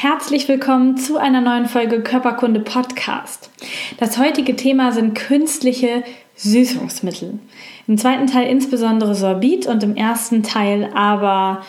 [0.00, 3.50] Herzlich willkommen zu einer neuen Folge Körperkunde Podcast.
[3.98, 6.04] Das heutige Thema sind künstliche
[6.36, 7.40] Süßungsmittel.
[7.88, 11.62] Im zweiten Teil insbesondere Sorbit und im ersten Teil aber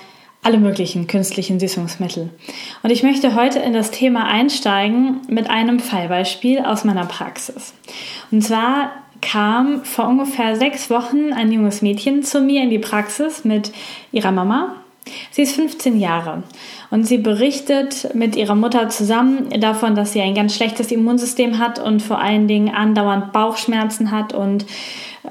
[0.44, 2.30] alle möglichen künstlichen Süßungsmittel.
[2.84, 7.74] Und ich möchte heute in das Thema einsteigen mit einem Fallbeispiel aus meiner Praxis.
[8.30, 8.92] Und zwar
[9.24, 13.72] kam vor ungefähr sechs Wochen ein junges Mädchen zu mir in die Praxis mit
[14.12, 14.76] ihrer Mama
[15.32, 16.44] Sie ist 15 Jahre
[16.92, 21.80] und sie berichtet mit ihrer Mutter zusammen davon, dass sie ein ganz schlechtes Immunsystem hat
[21.80, 24.66] und vor allen Dingen andauernd Bauchschmerzen hat und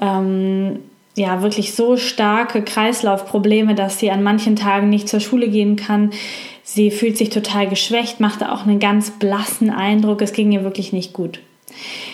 [0.01, 0.79] ähm,
[1.15, 6.11] ja wirklich so starke Kreislaufprobleme, dass sie an manchen Tagen nicht zur Schule gehen kann.
[6.63, 10.21] Sie fühlt sich total geschwächt, machte auch einen ganz blassen Eindruck.
[10.21, 11.39] Es ging ihr wirklich nicht gut.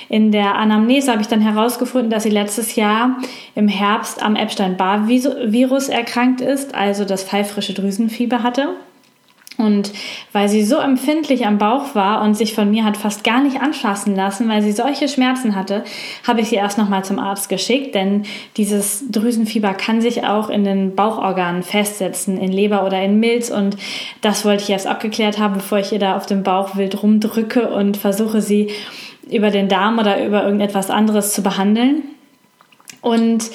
[0.10, 3.18] In der Anamnese habe ich dann herausgefunden, dass sie letztes Jahr
[3.56, 8.70] im Herbst am Epstein-Barr-Virus erkrankt ist, also das pfeifrische Drüsenfieber hatte.
[9.58, 9.92] Und
[10.34, 13.62] weil sie so empfindlich am Bauch war und sich von mir hat fast gar nicht
[13.62, 15.86] anfassen lassen, weil sie solche Schmerzen hatte,
[16.28, 18.24] habe ich sie erst nochmal zum Arzt geschickt, denn
[18.58, 23.78] dieses Drüsenfieber kann sich auch in den Bauchorganen festsetzen, in Leber oder in Milz und
[24.20, 27.70] das wollte ich erst abgeklärt haben, bevor ich ihr da auf dem Bauch wild rumdrücke
[27.70, 28.72] und versuche sie
[29.30, 32.04] über den Darm oder über irgendetwas anderes zu behandeln.
[33.02, 33.52] Und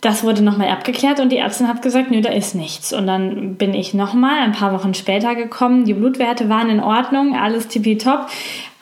[0.00, 2.92] das wurde nochmal abgeklärt und die Ärztin hat gesagt, nö, da ist nichts.
[2.92, 5.86] Und dann bin ich nochmal ein paar Wochen später gekommen.
[5.86, 8.26] Die Blutwerte waren in Ordnung, alles tippitopp,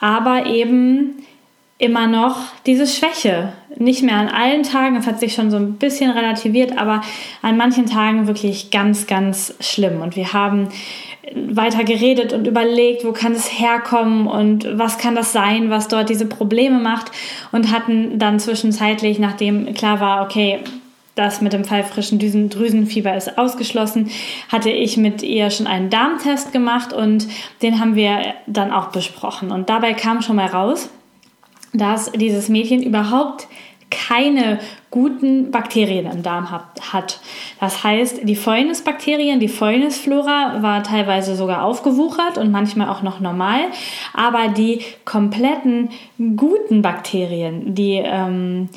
[0.01, 1.23] aber eben
[1.79, 3.53] immer noch diese Schwäche.
[3.79, 7.03] Nicht mehr an allen Tagen, das hat sich schon so ein bisschen relativiert, aber
[7.41, 10.01] an manchen Tagen wirklich ganz, ganz schlimm.
[10.01, 10.69] Und wir haben
[11.35, 16.11] weiter geredet und überlegt, wo kann es herkommen und was kann das sein, was dort
[16.11, 17.11] diese Probleme macht
[17.53, 20.61] und hatten dann zwischenzeitlich, nachdem klar war, okay,
[21.15, 22.19] das mit dem pfeifrischen
[22.49, 24.11] Drüsenfieber ist ausgeschlossen,
[24.49, 27.29] hatte ich mit ihr schon einen Darmtest gemacht und
[27.61, 29.51] den haben wir dann auch besprochen.
[29.51, 30.89] Und dabei kam schon mal raus,
[31.73, 33.49] dass dieses Mädchen überhaupt
[33.91, 34.59] keine
[34.91, 37.21] guten Bakterien im Darm hat.
[37.61, 43.61] Das heißt, die Fäulnisbakterien, die Fäulnisflora war teilweise sogar aufgewuchert und manchmal auch noch normal,
[44.15, 45.91] aber die kompletten
[46.37, 48.69] guten Bakterien, die ähm,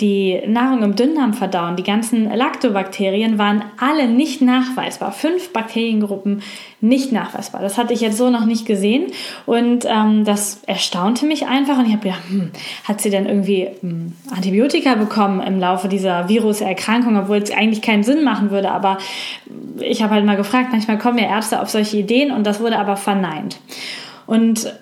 [0.00, 5.10] die Nahrung im Dünndarm verdauen, die ganzen Lactobakterien waren alle nicht nachweisbar.
[5.10, 6.42] Fünf Bakteriengruppen
[6.80, 7.60] nicht nachweisbar.
[7.62, 9.06] Das hatte ich jetzt so noch nicht gesehen
[9.44, 12.52] und ähm, das erstaunte mich einfach und ich habe gedacht, hm,
[12.84, 18.04] hat sie denn irgendwie hm, Antibiotika bekommen im Laufe dieser Viruserkrankung, obwohl es eigentlich keinen
[18.04, 18.98] Sinn machen würde, aber
[19.80, 22.78] ich habe halt mal gefragt, manchmal kommen ja Ärzte auf solche Ideen und das wurde
[22.78, 23.58] aber verneint.
[24.26, 24.72] Und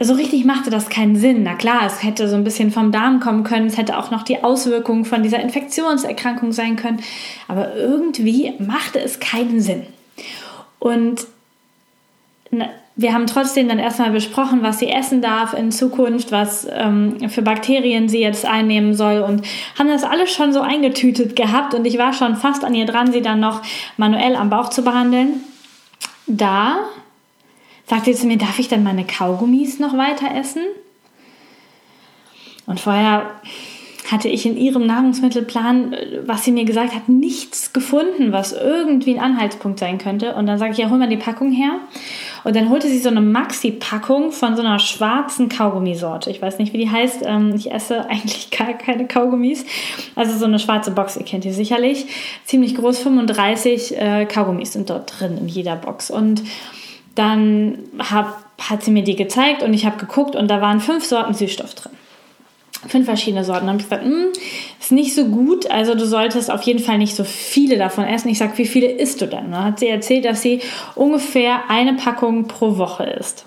[0.00, 1.42] so richtig machte das keinen Sinn.
[1.42, 4.22] Na klar, es hätte so ein bisschen vom Darm kommen können, es hätte auch noch
[4.22, 7.00] die Auswirkungen von dieser Infektionserkrankung sein können,
[7.48, 9.84] aber irgendwie machte es keinen Sinn.
[10.78, 11.26] Und
[12.96, 17.42] wir haben trotzdem dann erstmal besprochen, was sie essen darf in Zukunft, was ähm, für
[17.42, 19.46] Bakterien sie jetzt einnehmen soll und
[19.78, 23.12] haben das alles schon so eingetütet gehabt und ich war schon fast an ihr dran,
[23.12, 23.62] sie dann noch
[23.96, 25.40] manuell am Bauch zu behandeln.
[26.26, 26.78] Da
[27.90, 30.62] sagte zu mir, darf ich dann meine Kaugummis noch weiter essen?
[32.66, 33.32] Und vorher
[34.10, 39.20] hatte ich in ihrem Nahrungsmittelplan, was sie mir gesagt hat, nichts gefunden, was irgendwie ein
[39.20, 40.34] Anhaltspunkt sein könnte.
[40.34, 41.80] Und dann sage ich, ja, hol mal die Packung her.
[42.44, 46.30] Und dann holte sie so eine Maxi-Packung von so einer schwarzen Kaugummisorte.
[46.30, 47.22] Ich weiß nicht, wie die heißt.
[47.24, 49.64] Ähm, ich esse eigentlich gar keine Kaugummis.
[50.14, 52.06] Also so eine schwarze Box, ihr kennt die sicherlich.
[52.44, 56.10] Ziemlich groß, 35 äh, Kaugummis sind dort drin in jeder Box.
[56.10, 56.42] Und
[57.20, 61.04] dann hab, hat sie mir die gezeigt und ich habe geguckt und da waren fünf
[61.04, 61.92] Sorten Süßstoff drin.
[62.88, 63.66] Fünf verschiedene Sorten.
[63.66, 64.28] Dann habe ich gesagt, hm,
[64.80, 68.30] ist nicht so gut, also du solltest auf jeden Fall nicht so viele davon essen.
[68.30, 69.50] Ich sage, wie viele isst du denn?
[69.50, 70.62] Dann hat sie erzählt, dass sie
[70.94, 73.44] ungefähr eine Packung pro Woche isst.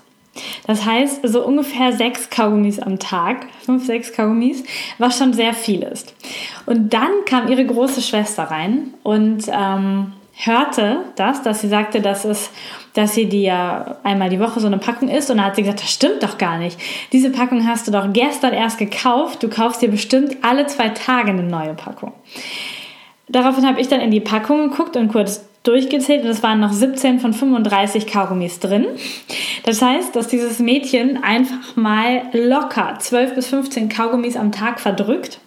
[0.66, 4.62] Das heißt, so ungefähr sechs Kaugummis am Tag, fünf, sechs Kaugummis,
[4.98, 6.14] was schon sehr viel ist.
[6.66, 12.24] Und dann kam ihre große Schwester rein und ähm, hörte das, dass sie sagte, dass
[12.24, 12.50] es,
[12.94, 15.82] dass sie ja einmal die Woche so eine Packung isst und dann hat sie gesagt,
[15.82, 16.78] das stimmt doch gar nicht.
[17.12, 19.42] Diese Packung hast du doch gestern erst gekauft.
[19.42, 22.12] Du kaufst dir bestimmt alle zwei Tage eine neue Packung.
[23.28, 26.72] Daraufhin habe ich dann in die Packung geguckt und kurz durchgezählt und es waren noch
[26.72, 28.86] 17 von 35 Kaugummis drin.
[29.64, 35.40] Das heißt, dass dieses Mädchen einfach mal locker 12 bis 15 Kaugummis am Tag verdrückt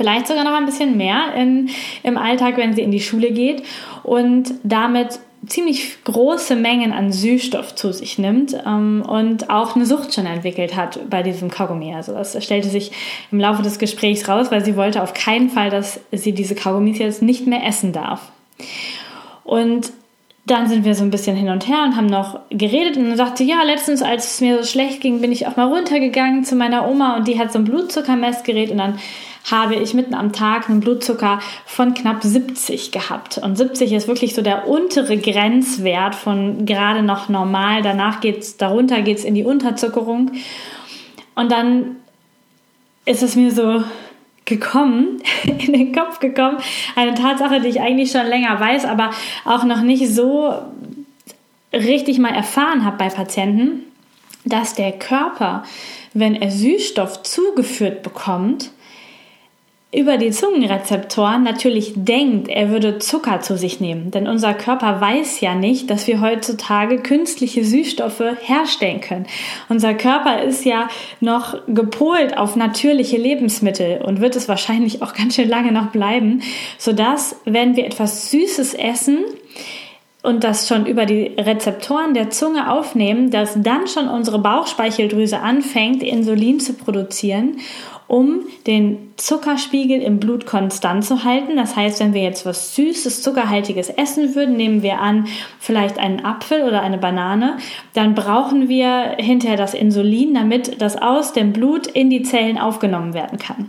[0.00, 1.68] vielleicht sogar noch ein bisschen mehr in,
[2.02, 3.62] im Alltag, wenn sie in die Schule geht
[4.02, 10.14] und damit ziemlich große Mengen an Süßstoff zu sich nimmt ähm, und auch eine Sucht
[10.14, 11.94] schon entwickelt hat bei diesem Kaugummi.
[11.94, 12.92] Also das stellte sich
[13.32, 16.98] im Laufe des Gesprächs raus, weil sie wollte auf keinen Fall, dass sie diese Kaugummis
[16.98, 18.32] jetzt nicht mehr essen darf.
[19.44, 19.92] Und
[20.46, 23.16] dann sind wir so ein bisschen hin und her und haben noch geredet und dann
[23.16, 26.56] sagte ja, letztens, als es mir so schlecht ging, bin ich auch mal runtergegangen zu
[26.56, 28.98] meiner Oma und die hat so ein Blutzuckermessgerät und dann
[29.50, 33.38] habe ich mitten am Tag einen Blutzucker von knapp 70 gehabt.
[33.38, 37.82] Und 70 ist wirklich so der untere Grenzwert von gerade noch normal.
[37.82, 40.32] Danach geht's, darunter geht es in die Unterzuckerung.
[41.34, 41.96] Und dann
[43.06, 43.82] ist es mir so
[44.44, 46.58] gekommen, in den Kopf gekommen.
[46.96, 49.10] Eine Tatsache, die ich eigentlich schon länger weiß, aber
[49.44, 50.54] auch noch nicht so
[51.72, 53.84] richtig mal erfahren habe bei Patienten,
[54.44, 55.62] dass der Körper,
[56.14, 58.70] wenn er Süßstoff zugeführt bekommt,
[59.92, 64.12] über die Zungenrezeptoren natürlich denkt, er würde Zucker zu sich nehmen.
[64.12, 69.26] Denn unser Körper weiß ja nicht, dass wir heutzutage künstliche Süßstoffe herstellen können.
[69.68, 70.88] Unser Körper ist ja
[71.18, 76.42] noch gepolt auf natürliche Lebensmittel und wird es wahrscheinlich auch ganz schön lange noch bleiben,
[76.78, 79.24] sodass, wenn wir etwas Süßes essen,
[80.22, 86.02] und das schon über die Rezeptoren der Zunge aufnehmen, dass dann schon unsere Bauchspeicheldrüse anfängt,
[86.02, 87.56] Insulin zu produzieren
[88.10, 91.54] um den Zuckerspiegel im Blut konstant zu halten.
[91.54, 95.28] Das heißt, wenn wir jetzt was Süßes, Zuckerhaltiges essen würden, nehmen wir an,
[95.60, 97.58] vielleicht einen Apfel oder eine Banane,
[97.94, 103.14] dann brauchen wir hinterher das Insulin, damit das aus dem Blut in die Zellen aufgenommen
[103.14, 103.68] werden kann.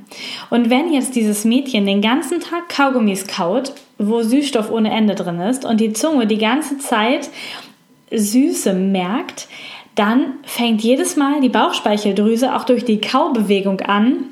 [0.50, 5.40] Und wenn jetzt dieses Mädchen den ganzen Tag Kaugummis kaut, wo Süßstoff ohne Ende drin
[5.40, 7.30] ist und die Zunge die ganze Zeit
[8.10, 9.48] Süße merkt,
[9.94, 14.31] dann fängt jedes Mal die Bauchspeicheldrüse auch durch die Kaubewegung an,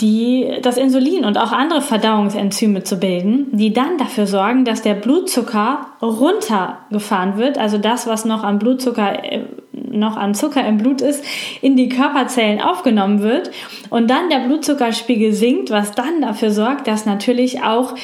[0.00, 4.94] die, das Insulin und auch andere Verdauungsenzyme zu bilden, die dann dafür sorgen, dass der
[4.94, 11.00] Blutzucker runtergefahren wird, also das, was noch an Blutzucker, äh, noch an Zucker im Blut
[11.00, 11.24] ist,
[11.62, 13.50] in die Körperzellen aufgenommen wird
[13.88, 17.94] und dann der Blutzuckerspiegel sinkt, was dann dafür sorgt, dass natürlich auch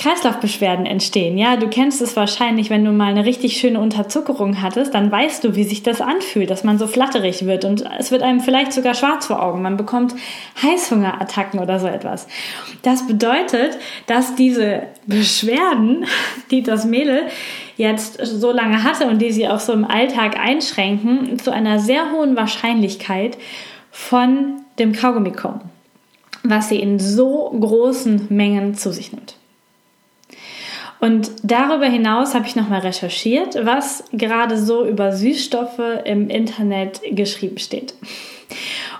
[0.00, 1.36] Kreislaufbeschwerden entstehen.
[1.36, 5.44] Ja, du kennst es wahrscheinlich, wenn du mal eine richtig schöne Unterzuckerung hattest, dann weißt
[5.44, 8.72] du, wie sich das anfühlt, dass man so flatterig wird und es wird einem vielleicht
[8.72, 9.60] sogar schwarz vor Augen.
[9.60, 10.14] Man bekommt
[10.62, 12.28] Heißhungerattacken oder so etwas.
[12.80, 13.76] Das bedeutet,
[14.06, 16.06] dass diese Beschwerden,
[16.50, 17.24] die das Mädel
[17.76, 22.10] jetzt so lange hatte und die sie auch so im Alltag einschränken, zu einer sehr
[22.10, 23.36] hohen Wahrscheinlichkeit
[23.90, 25.60] von dem Kaugummi kommen,
[26.42, 29.39] was sie in so großen Mengen zu sich nimmt.
[31.00, 37.58] Und darüber hinaus habe ich nochmal recherchiert, was gerade so über Süßstoffe im Internet geschrieben
[37.58, 37.94] steht.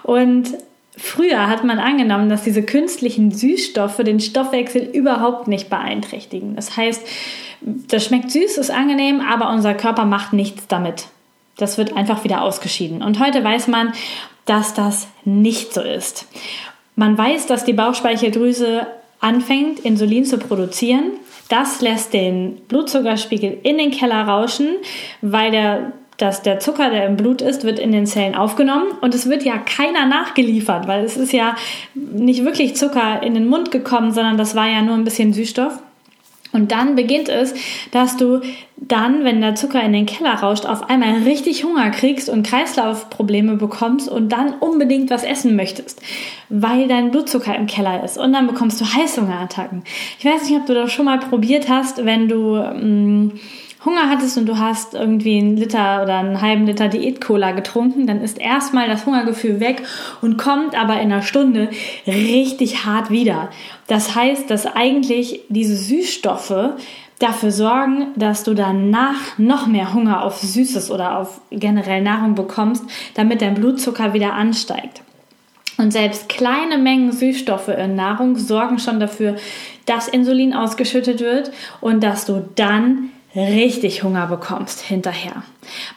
[0.03, 0.55] Und
[1.03, 6.57] Früher hat man angenommen, dass diese künstlichen Süßstoffe den Stoffwechsel überhaupt nicht beeinträchtigen.
[6.57, 7.03] Das heißt,
[7.63, 11.07] das schmeckt süß, ist angenehm, aber unser Körper macht nichts damit.
[11.57, 13.03] Das wird einfach wieder ausgeschieden.
[13.03, 13.95] Und heute weiß man,
[14.45, 16.27] dass das nicht so ist.
[16.97, 18.87] Man weiß, dass die Bauchspeicheldrüse
[19.21, 21.13] anfängt, Insulin zu produzieren
[21.51, 24.69] das lässt den Blutzuckerspiegel in den Keller rauschen,
[25.21, 29.15] weil der dass der Zucker, der im Blut ist, wird in den Zellen aufgenommen und
[29.15, 31.57] es wird ja keiner nachgeliefert, weil es ist ja
[31.95, 35.79] nicht wirklich Zucker in den Mund gekommen, sondern das war ja nur ein bisschen Süßstoff.
[36.53, 37.55] Und dann beginnt es,
[37.93, 38.41] dass du
[38.91, 43.57] dann, wenn der Zucker in den Keller rauscht, auf einmal richtig Hunger kriegst und Kreislaufprobleme
[43.57, 46.03] bekommst und dann unbedingt was essen möchtest,
[46.49, 48.19] weil dein Blutzucker im Keller ist.
[48.19, 49.85] Und dann bekommst du Heißhungerattacken.
[50.19, 53.33] Ich weiß nicht, ob du das schon mal probiert hast, wenn du mh, mm,
[53.85, 58.21] Hunger hattest und du hast irgendwie einen Liter oder einen halben Liter Diät-Cola getrunken, dann
[58.21, 59.83] ist erstmal das Hungergefühl weg
[60.21, 61.71] und kommt aber in einer Stunde
[62.07, 63.49] richtig hart wieder.
[63.87, 66.75] Das heißt, dass eigentlich diese Süßstoffe
[67.21, 72.85] dafür sorgen, dass du danach noch mehr Hunger auf Süßes oder auf generell Nahrung bekommst,
[73.15, 75.03] damit dein Blutzucker wieder ansteigt.
[75.77, 79.37] Und selbst kleine Mengen Süßstoffe in Nahrung sorgen schon dafür,
[79.87, 85.43] dass Insulin ausgeschüttet wird und dass du dann richtig Hunger bekommst hinterher.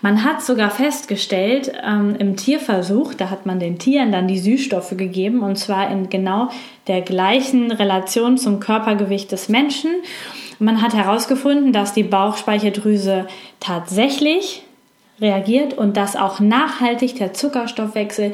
[0.01, 4.95] Man hat sogar festgestellt ähm, im Tierversuch, da hat man den Tieren dann die Süßstoffe
[4.95, 6.49] gegeben und zwar in genau
[6.87, 9.91] der gleichen Relation zum Körpergewicht des Menschen.
[10.63, 13.27] Man hat herausgefunden, dass die Bauchspeicheldrüse
[13.59, 14.63] tatsächlich
[15.19, 18.31] reagiert und dass auch nachhaltig der Zuckerstoffwechsel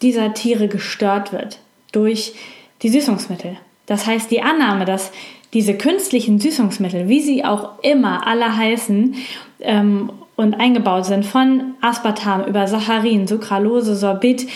[0.00, 1.58] dieser Tiere gestört wird
[1.90, 2.34] durch
[2.82, 3.56] die Süßungsmittel.
[3.86, 5.10] Das heißt, die Annahme, dass
[5.54, 9.16] diese künstlichen Süßungsmittel, wie sie auch immer alle heißen
[9.60, 14.46] ähm, und eingebaut sind, von Aspartam über Saccharin, Sucralose, Sorbit,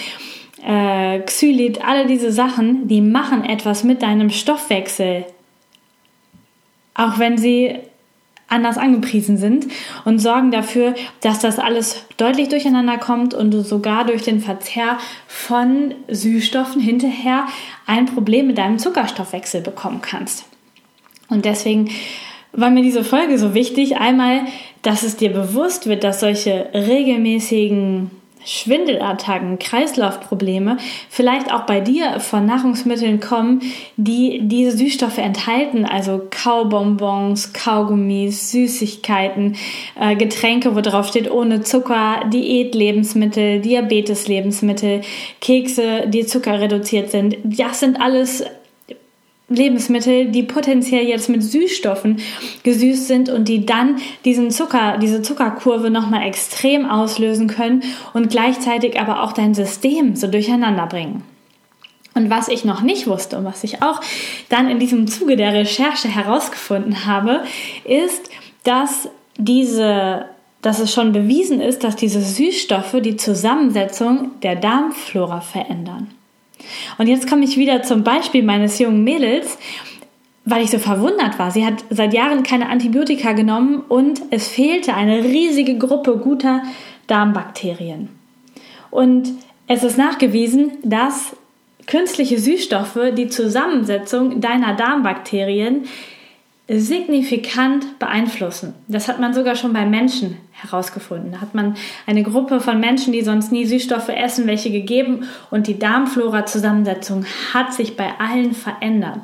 [0.64, 5.25] äh, Xylit, alle diese Sachen, die machen etwas mit deinem Stoffwechsel.
[6.96, 7.76] Auch wenn sie
[8.48, 9.66] anders angepriesen sind
[10.04, 14.98] und sorgen dafür, dass das alles deutlich durcheinander kommt und du sogar durch den Verzehr
[15.26, 17.46] von Süßstoffen hinterher
[17.86, 20.44] ein Problem mit deinem Zuckerstoffwechsel bekommen kannst.
[21.28, 21.90] Und deswegen
[22.52, 23.96] war mir diese Folge so wichtig.
[23.96, 24.42] Einmal,
[24.82, 28.12] dass es dir bewusst wird, dass solche regelmäßigen
[28.46, 30.78] Schwindelattacken, Kreislaufprobleme
[31.10, 33.60] vielleicht auch bei dir von Nahrungsmitteln kommen,
[33.96, 39.56] die diese Süßstoffe enthalten, also Kaubonbons, Kaugummis, Süßigkeiten,
[40.00, 45.02] äh, Getränke, wo drauf steht ohne Zucker, Diätlebensmittel, Diabeteslebensmittel,
[45.40, 47.36] Kekse, die zuckerreduziert sind.
[47.42, 48.44] Das sind alles
[49.48, 52.18] Lebensmittel, die potenziell jetzt mit Süßstoffen
[52.64, 58.98] gesüßt sind und die dann diesen Zucker, diese Zuckerkurve nochmal extrem auslösen können und gleichzeitig
[58.98, 61.22] aber auch dein System so durcheinander bringen.
[62.14, 64.00] Und was ich noch nicht wusste und was ich auch
[64.48, 67.44] dann in diesem Zuge der Recherche herausgefunden habe,
[67.84, 68.30] ist,
[68.64, 70.24] dass diese
[70.62, 76.15] dass es schon bewiesen ist, dass diese Süßstoffe die Zusammensetzung der Darmflora verändern.
[76.99, 79.58] Und jetzt komme ich wieder zum Beispiel meines jungen Mädels,
[80.44, 81.50] weil ich so verwundert war.
[81.50, 86.62] Sie hat seit Jahren keine Antibiotika genommen und es fehlte eine riesige Gruppe guter
[87.08, 88.08] Darmbakterien.
[88.90, 89.32] Und
[89.66, 91.37] es ist nachgewiesen, dass
[91.87, 95.85] künstliche Süßstoffe die Zusammensetzung deiner Darmbakterien
[96.68, 98.75] signifikant beeinflussen.
[98.88, 101.32] Das hat man sogar schon bei Menschen herausgefunden.
[101.32, 105.68] Da hat man eine Gruppe von Menschen, die sonst nie Süßstoffe essen, welche gegeben und
[105.68, 109.20] die Darmflora-Zusammensetzung hat sich bei allen verändert.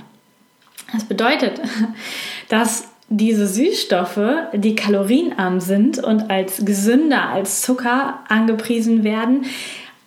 [0.93, 1.61] Das bedeutet,
[2.49, 4.21] dass diese Süßstoffe,
[4.55, 9.45] die kalorienarm sind und als gesünder als Zucker angepriesen werden,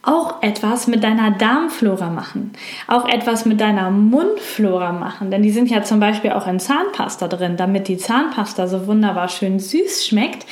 [0.06, 2.54] auch etwas mit deiner Darmflora machen,
[2.88, 7.28] auch etwas mit deiner Mundflora machen, denn die sind ja zum Beispiel auch in Zahnpasta
[7.28, 7.58] drin.
[7.58, 10.46] Damit die Zahnpasta so wunderbar schön süß schmeckt,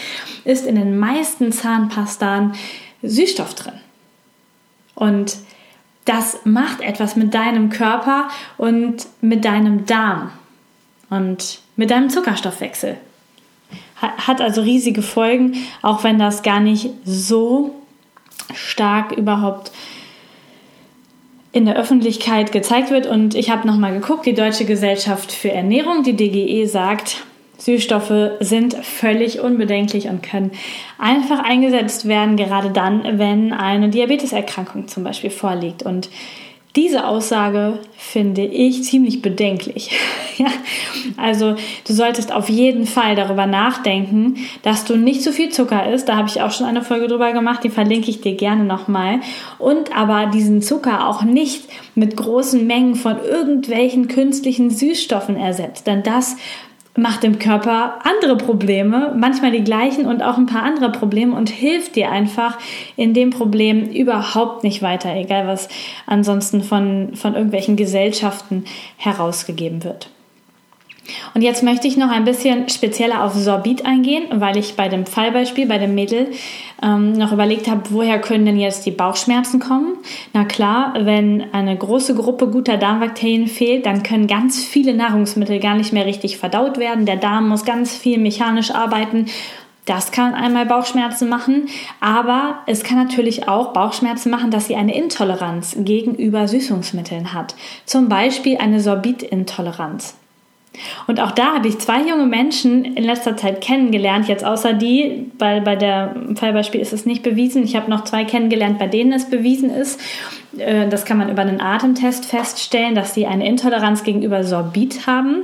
[0.43, 2.53] ist in den meisten Zahnpastan
[3.03, 3.73] Süßstoff drin.
[4.95, 5.37] Und
[6.05, 10.31] das macht etwas mit deinem Körper und mit deinem Darm
[11.09, 12.97] und mit deinem Zuckerstoffwechsel.
[13.95, 17.82] Hat also riesige Folgen, auch wenn das gar nicht so
[18.53, 19.71] stark überhaupt
[21.51, 23.05] in der Öffentlichkeit gezeigt wird.
[23.05, 27.23] Und ich habe nochmal geguckt, die Deutsche Gesellschaft für Ernährung, die DGE, sagt,
[27.59, 30.51] Süßstoffe sind völlig unbedenklich und können
[30.97, 35.83] einfach eingesetzt werden, gerade dann, wenn eine Diabeteserkrankung zum Beispiel vorliegt.
[35.83, 36.09] Und
[36.75, 39.91] diese Aussage finde ich ziemlich bedenklich.
[40.37, 40.47] ja?
[41.17, 41.55] Also
[41.87, 46.09] du solltest auf jeden Fall darüber nachdenken, dass du nicht zu viel Zucker isst.
[46.09, 49.19] Da habe ich auch schon eine Folge drüber gemacht, die verlinke ich dir gerne nochmal.
[49.59, 55.85] Und aber diesen Zucker auch nicht mit großen Mengen von irgendwelchen künstlichen Süßstoffen ersetzt.
[55.85, 56.37] Denn das
[56.95, 61.49] macht dem Körper andere Probleme, manchmal die gleichen und auch ein paar andere Probleme und
[61.49, 62.57] hilft dir einfach
[62.95, 65.69] in dem Problem überhaupt nicht weiter, egal was
[66.05, 68.65] ansonsten von, von irgendwelchen Gesellschaften
[68.97, 70.09] herausgegeben wird.
[71.33, 75.05] Und jetzt möchte ich noch ein bisschen spezieller auf Sorbit eingehen, weil ich bei dem
[75.05, 76.31] Fallbeispiel, bei dem Mädel,
[76.81, 79.97] ähm, noch überlegt habe, woher können denn jetzt die Bauchschmerzen kommen?
[80.33, 85.75] Na klar, wenn eine große Gruppe guter Darmbakterien fehlt, dann können ganz viele Nahrungsmittel gar
[85.75, 87.05] nicht mehr richtig verdaut werden.
[87.05, 89.27] Der Darm muss ganz viel mechanisch arbeiten
[89.85, 91.67] das kann einmal Bauchschmerzen machen,
[91.99, 97.55] aber es kann natürlich auch Bauchschmerzen machen, dass sie eine Intoleranz gegenüber Süßungsmitteln hat.
[97.85, 100.15] Zum Beispiel eine Sorbitintoleranz.
[101.07, 105.31] Und auch da habe ich zwei junge Menschen in letzter Zeit kennengelernt, jetzt außer die,
[105.37, 107.63] weil bei der Fallbeispiel ist es nicht bewiesen.
[107.63, 109.99] Ich habe noch zwei kennengelernt, bei denen es bewiesen ist.
[110.57, 115.43] Äh, das kann man über einen Atemtest feststellen, dass sie eine Intoleranz gegenüber Sorbit haben.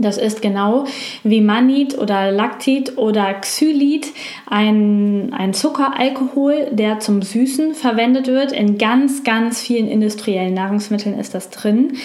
[0.00, 0.86] Das ist genau
[1.24, 4.12] wie Manit oder Lactit oder Xylit,
[4.48, 8.52] ein, ein Zuckeralkohol, der zum Süßen verwendet wird.
[8.52, 11.98] In ganz, ganz vielen industriellen Nahrungsmitteln ist das drin.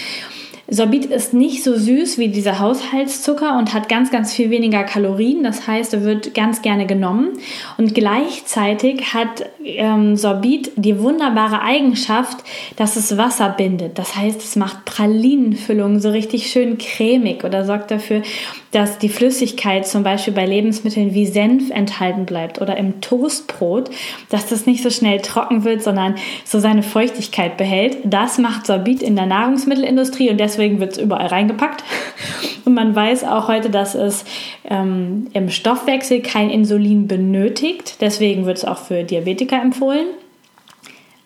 [0.68, 5.44] Sorbit ist nicht so süß wie dieser Haushaltszucker und hat ganz, ganz viel weniger Kalorien.
[5.44, 7.34] Das heißt, er wird ganz gerne genommen.
[7.78, 12.38] Und gleichzeitig hat ähm, Sorbit die wunderbare Eigenschaft,
[12.78, 14.00] dass es Wasser bindet.
[14.00, 18.24] Das heißt, es macht Pralinenfüllungen so richtig schön cremig oder sorgt dafür,
[18.72, 23.92] dass die Flüssigkeit zum Beispiel bei Lebensmitteln wie Senf enthalten bleibt oder im Toastbrot,
[24.30, 27.98] dass das nicht so schnell trocken wird, sondern so seine Feuchtigkeit behält.
[28.04, 31.84] Das macht Sorbit in der Nahrungsmittelindustrie und deswegen wird es überall reingepackt.
[32.66, 34.26] Und man weiß auch heute, dass es
[34.64, 37.98] ähm, im Stoffwechsel kein Insulin benötigt.
[38.02, 40.08] Deswegen wird es auch für Diabetiker empfohlen.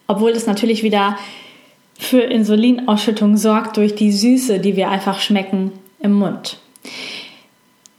[0.08, 1.18] obwohl es natürlich wieder
[2.00, 6.58] für Insulinausschüttung sorgt durch die Süße, die wir einfach schmecken im Mund.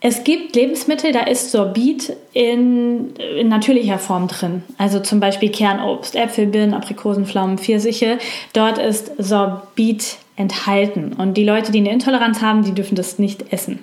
[0.03, 4.63] Es gibt Lebensmittel, da ist Sorbit in, in, natürlicher Form drin.
[4.79, 8.19] Also zum Beispiel Kernobst, Äpfel, Birnen, Aprikosen, Pflaumen, Pfirsiche.
[8.55, 11.13] Dort ist Sorbit enthalten.
[11.13, 13.79] Und die Leute, die eine Intoleranz haben, die dürfen das nicht essen.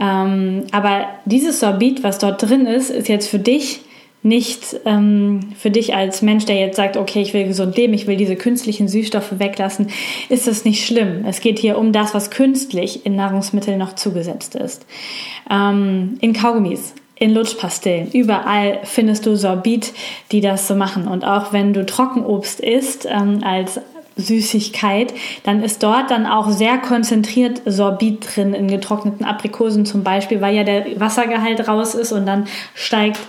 [0.00, 3.80] Ähm, aber dieses Sorbit, was dort drin ist, ist jetzt für dich
[4.22, 8.08] nicht ähm, für dich als Mensch, der jetzt sagt, okay, ich will gesund leben, ich
[8.08, 9.88] will diese künstlichen Süßstoffe weglassen,
[10.28, 11.24] ist das nicht schlimm.
[11.26, 14.84] Es geht hier um das, was künstlich in Nahrungsmitteln noch zugesetzt ist.
[15.48, 19.92] Ähm, in Kaugummis, in Lutschpastillen, überall findest du Sorbit,
[20.32, 21.06] die das so machen.
[21.06, 23.80] Und auch wenn du Trockenobst isst ähm, als
[24.16, 25.12] Süßigkeit,
[25.44, 30.56] dann ist dort dann auch sehr konzentriert Sorbit drin in getrockneten Aprikosen zum Beispiel, weil
[30.56, 33.20] ja der Wassergehalt raus ist und dann steigt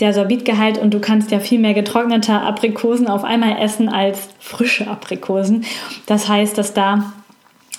[0.00, 4.88] der Sorbitgehalt und du kannst ja viel mehr getrocknete Aprikosen auf einmal essen als frische
[4.88, 5.64] Aprikosen.
[6.06, 7.12] Das heißt, dass da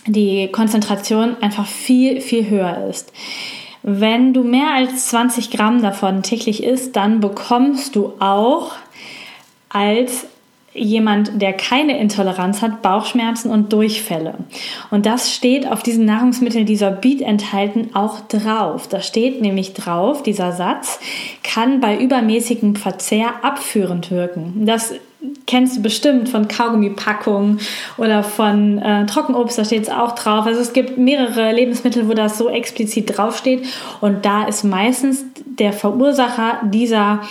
[0.07, 3.12] die Konzentration einfach viel, viel höher ist.
[3.84, 8.72] Wenn du mehr als 20 Gramm davon täglich isst, dann bekommst du auch
[9.69, 10.25] als
[10.75, 14.36] jemand, der keine Intoleranz hat, Bauchschmerzen und Durchfälle.
[14.91, 18.88] Und das steht auf diesen Nahrungsmitteln, die Sorbit enthalten, auch drauf.
[18.88, 21.00] Da steht nämlich drauf, dieser Satz
[21.44, 24.65] kann bei übermäßigem Verzehr abführend wirken.
[24.65, 24.94] Das
[25.48, 27.60] kennst du bestimmt von Kaugummipackungen
[27.98, 30.46] oder von äh, Trockenobst, da steht es auch drauf.
[30.46, 33.65] Also es gibt mehrere Lebensmittel, wo das so explizit draufsteht
[34.01, 35.25] und da ist meistens
[35.59, 37.21] der Verursacher dieser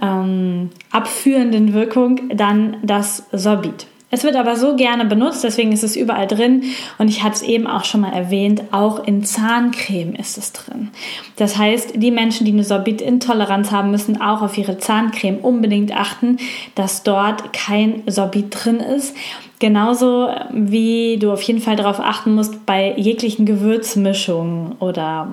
[0.00, 3.86] ähm, abführenden Wirkung dann das Sorbit.
[4.10, 6.64] Es wird aber so gerne benutzt, deswegen ist es überall drin.
[6.96, 10.88] Und ich hatte es eben auch schon mal erwähnt, auch in Zahncreme ist es drin.
[11.36, 16.38] Das heißt, die Menschen, die eine Sorbitintoleranz haben, müssen auch auf ihre Zahncreme unbedingt achten,
[16.74, 19.14] dass dort kein Sorbit drin ist.
[19.58, 25.28] Genauso wie du auf jeden Fall darauf achten musst bei jeglichen Gewürzmischungen oder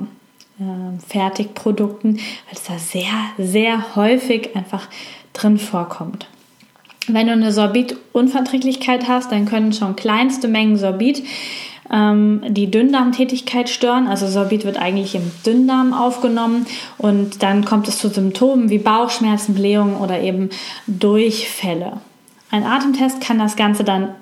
[1.07, 4.87] Fertigprodukten, weil es da sehr, sehr häufig einfach
[5.33, 6.27] drin vorkommt.
[7.07, 11.23] Wenn du eine Sorbitunverträglichkeit hast, dann können schon kleinste Mengen Sorbit
[11.91, 14.07] ähm, die Dünndarmtätigkeit stören.
[14.07, 16.65] Also Sorbit wird eigentlich im Dünndarm aufgenommen
[16.97, 20.49] und dann kommt es zu Symptomen wie Bauchschmerzen, Blähungen oder eben
[20.87, 21.97] Durchfälle.
[22.49, 24.15] Ein Atemtest kann das Ganze dann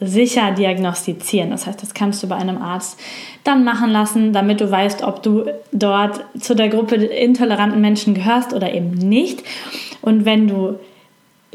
[0.00, 1.50] sicher diagnostizieren.
[1.50, 3.00] Das heißt, das kannst du bei einem Arzt
[3.44, 8.52] dann machen lassen, damit du weißt, ob du dort zu der Gruppe intoleranten Menschen gehörst
[8.52, 9.42] oder eben nicht.
[10.02, 10.78] Und wenn du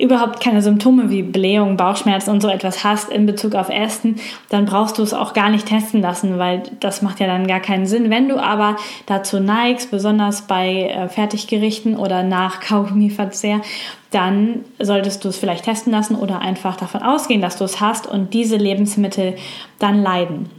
[0.01, 4.15] überhaupt keine Symptome wie Blähung, Bauchschmerzen und so etwas hast in Bezug auf Essen,
[4.49, 7.59] dann brauchst du es auch gar nicht testen lassen, weil das macht ja dann gar
[7.59, 8.09] keinen Sinn.
[8.09, 13.61] Wenn du aber dazu neigst, besonders bei äh, Fertiggerichten oder nach Kaugummiverzehr,
[14.09, 18.07] dann solltest du es vielleicht testen lassen oder einfach davon ausgehen, dass du es hast
[18.07, 19.35] und diese Lebensmittel
[19.79, 20.49] dann leiden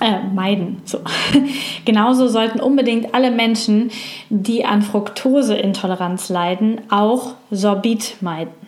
[0.00, 0.82] äh, meiden.
[0.84, 0.98] So.
[1.84, 3.90] Genauso sollten unbedingt alle Menschen,
[4.28, 8.63] die an Fructoseintoleranz leiden, auch Sorbit meiden.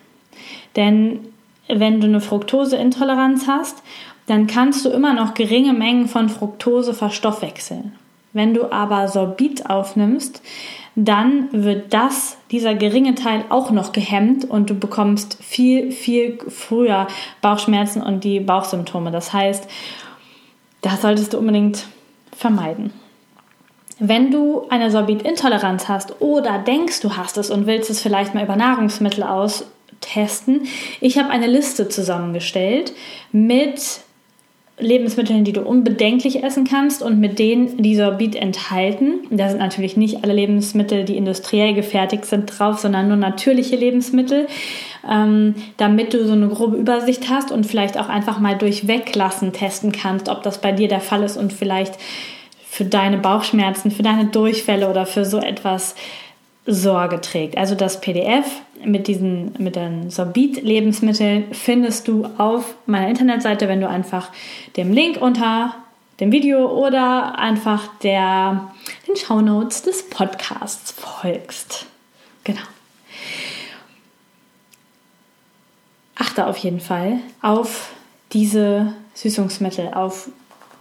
[0.76, 1.20] Denn
[1.68, 3.82] wenn du eine Fructoseintoleranz hast,
[4.26, 7.92] dann kannst du immer noch geringe Mengen von Fructose verstoffwechseln.
[8.32, 10.42] Wenn du aber Sorbit aufnimmst,
[10.94, 17.06] dann wird das, dieser geringe Teil auch noch gehemmt und du bekommst viel, viel früher
[17.40, 19.10] Bauchschmerzen und die Bauchsymptome.
[19.10, 19.68] Das heißt,
[20.82, 21.86] das solltest du unbedingt
[22.32, 22.92] vermeiden.
[23.98, 28.44] Wenn du eine Sorbitintoleranz hast oder denkst, du hast es und willst es vielleicht mal
[28.44, 29.22] über Nahrungsmittel
[30.06, 30.62] austesten,
[31.00, 32.92] ich habe eine Liste zusammengestellt
[33.32, 34.00] mit
[34.78, 39.20] Lebensmitteln, die du unbedenklich essen kannst und mit denen, die Sorbit enthalten.
[39.30, 44.48] Da sind natürlich nicht alle Lebensmittel, die industriell gefertigt sind, drauf, sondern nur natürliche Lebensmittel,
[45.10, 49.54] ähm, damit du so eine grobe Übersicht hast und vielleicht auch einfach mal durch Weglassen
[49.54, 51.94] testen kannst, ob das bei dir der Fall ist und vielleicht
[52.68, 55.94] für deine Bauchschmerzen, für deine Durchfälle oder für so etwas
[56.66, 57.56] Sorge trägt.
[57.56, 58.44] Also das PDF
[58.84, 64.30] mit diesen mit den Sorbit-Lebensmitteln findest du auf meiner Internetseite, wenn du einfach
[64.76, 65.74] dem Link unter
[66.20, 68.72] dem Video oder einfach der,
[69.06, 71.86] den Shownotes des Podcasts folgst.
[72.44, 72.60] Genau.
[76.14, 77.92] Achte auf jeden Fall auf
[78.32, 80.30] diese Süßungsmittel, auf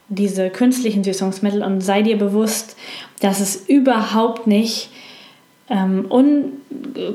[0.08, 2.78] diese künstlichen Süßungsmittel und sei dir bewusst,
[3.20, 4.90] dass es überhaupt nicht
[5.70, 6.06] ähm,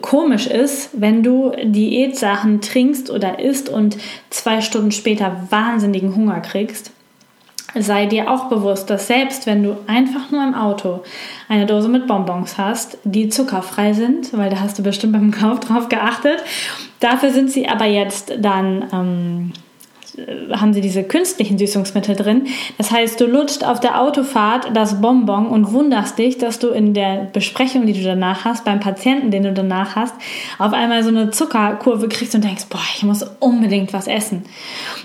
[0.02, 3.96] komisch ist, wenn du Diätsachen trinkst oder isst und
[4.30, 6.92] zwei Stunden später wahnsinnigen Hunger kriegst.
[7.76, 11.04] sei dir auch bewusst, dass selbst wenn du einfach nur im Auto
[11.48, 15.60] eine Dose mit Bonbons hast, die zuckerfrei sind, weil da hast du bestimmt beim Kauf
[15.60, 16.42] drauf geachtet,
[16.98, 19.69] dafür sind sie aber jetzt dann ähm, äh,
[20.52, 22.46] haben sie diese künstlichen Süßungsmittel drin.
[22.78, 26.94] Das heißt, du lutscht auf der Autofahrt das Bonbon und wunderst dich, dass du in
[26.94, 30.14] der Besprechung, die du danach hast, beim Patienten, den du danach hast,
[30.58, 34.44] auf einmal so eine Zuckerkurve kriegst und denkst, boah, ich muss unbedingt was essen.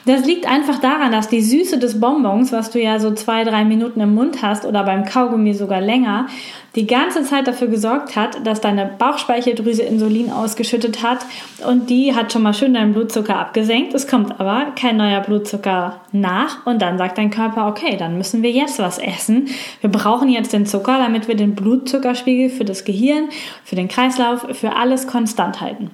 [0.05, 3.65] Das liegt einfach daran, dass die Süße des Bonbons, was du ja so zwei, drei
[3.65, 6.27] Minuten im Mund hast oder beim Kaugummi sogar länger,
[6.75, 11.25] die ganze Zeit dafür gesorgt hat, dass deine Bauchspeicheldrüse Insulin ausgeschüttet hat
[11.65, 13.93] und die hat schon mal schön deinen Blutzucker abgesenkt.
[13.93, 18.43] Es kommt aber kein neuer Blutzucker nach und dann sagt dein Körper, okay, dann müssen
[18.43, 19.47] wir jetzt was essen.
[19.79, 23.29] Wir brauchen jetzt den Zucker, damit wir den Blutzuckerspiegel für das Gehirn,
[23.63, 25.91] für den Kreislauf, für alles konstant halten.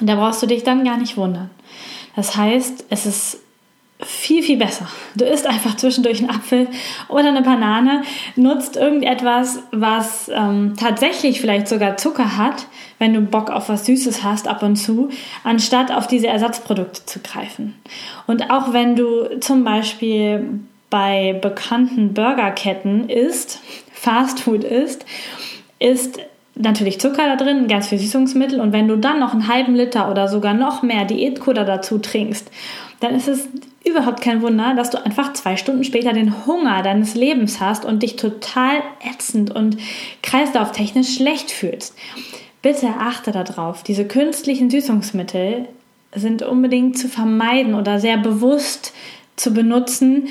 [0.00, 1.50] Und da brauchst du dich dann gar nicht wundern.
[2.14, 3.40] Das heißt, es ist
[4.00, 4.86] viel, viel besser.
[5.16, 6.68] Du isst einfach zwischendurch einen Apfel
[7.08, 8.02] oder eine Banane,
[8.36, 12.66] nutzt irgendetwas, was ähm, tatsächlich vielleicht sogar Zucker hat,
[12.98, 15.08] wenn du Bock auf was Süßes hast ab und zu,
[15.42, 17.74] anstatt auf diese Ersatzprodukte zu greifen.
[18.26, 23.60] Und auch wenn du zum Beispiel bei bekannten Burgerketten isst,
[23.92, 25.04] Fastfood isst,
[25.80, 26.20] ist
[26.54, 30.10] natürlich Zucker da drin, ganz viel Süßungsmittel und wenn du dann noch einen halben Liter
[30.10, 32.50] oder sogar noch mehr Diätcola dazu trinkst,
[33.00, 33.48] dann ist es
[33.88, 38.02] überhaupt kein Wunder, dass du einfach zwei Stunden später den Hunger deines Lebens hast und
[38.02, 39.76] dich total ätzend und
[40.22, 41.94] kreislauftechnisch schlecht fühlst.
[42.62, 45.68] Bitte achte darauf, diese künstlichen Süßungsmittel
[46.14, 48.92] sind unbedingt zu vermeiden oder sehr bewusst
[49.36, 50.28] zu benutzen,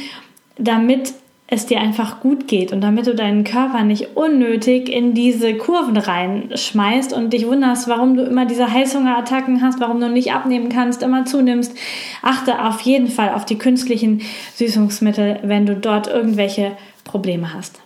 [0.57, 1.13] damit
[1.49, 5.95] es dir einfach gut geht und damit du deinen Körper nicht unnötig in diese Kurven
[5.95, 11.03] reinschmeißt und dich wunderst, warum du immer diese Heißhungerattacken hast, warum du nicht abnehmen kannst,
[11.03, 11.73] immer zunimmst.
[12.21, 14.21] Achte auf jeden Fall auf die künstlichen
[14.55, 16.73] Süßungsmittel, wenn du dort irgendwelche
[17.05, 17.79] Probleme hast.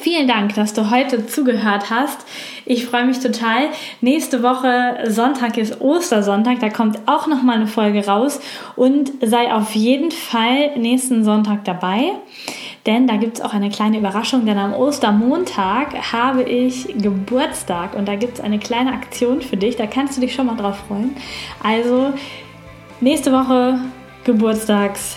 [0.00, 2.24] Vielen Dank, dass du heute zugehört hast.
[2.64, 3.70] Ich freue mich total.
[4.00, 8.40] Nächste Woche Sonntag ist Ostersonntag, da kommt auch noch mal eine Folge raus
[8.76, 12.12] und sei auf jeden Fall nächsten Sonntag dabei,
[12.86, 18.06] denn da gibt es auch eine kleine Überraschung, denn am Ostermontag habe ich Geburtstag und
[18.06, 20.78] da gibt es eine kleine Aktion für dich, da kannst du dich schon mal drauf
[20.86, 21.16] freuen.
[21.62, 22.12] Also
[23.00, 23.80] nächste Woche
[24.24, 25.16] Geburtstags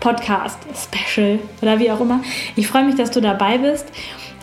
[0.00, 2.20] Podcast Special oder wie auch immer.
[2.56, 3.86] Ich freue mich, dass du dabei bist.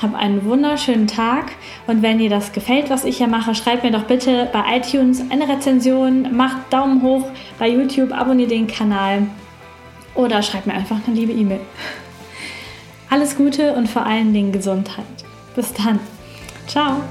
[0.02, 1.54] Hab einen wunderschönen Tag
[1.88, 5.24] und wenn dir das gefällt, was ich hier mache, schreib mir doch bitte bei iTunes
[5.30, 9.28] eine Rezension, mach Daumen hoch bei YouTube, abonniere den Kanal
[10.14, 11.62] oder schreib mir einfach eine liebe E-Mail.
[13.10, 15.06] Alles Gute und vor allen Dingen Gesundheit.
[15.56, 16.00] Bis dann.
[16.68, 17.02] Ciao.